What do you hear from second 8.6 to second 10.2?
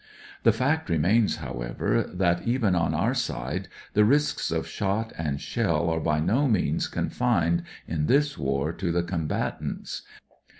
to the combatants.